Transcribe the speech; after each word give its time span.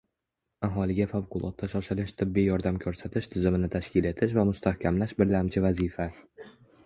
Aholiga 0.67 1.05
favqulodda 1.09 1.67
shoshilinch 1.73 2.13
tibbiy 2.21 2.47
yordam 2.51 2.79
ko‘rsatish 2.85 3.29
tizimini 3.35 3.69
tashkil 3.75 4.09
etish 4.13 4.35
va 4.39 4.45
mustahkamlash 4.53 5.13
birlamchi 5.23 5.63
vazifa. 5.69 6.09